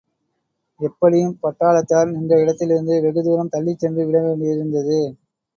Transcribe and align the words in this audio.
எப்படியும் 0.79 1.35
பட்டாளத்தார் 1.43 2.09
நின்ற 2.11 2.39
இடத்திலிருந்து 2.39 2.95
வெகுதூரம் 3.03 3.53
தள்ளிக்சென்று 3.53 4.07
விடவேண்டியிருந்தது. 4.07 4.99